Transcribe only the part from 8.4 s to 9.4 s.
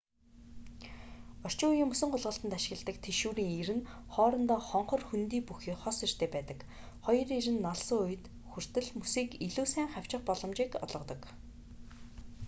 хүртэл мөсийг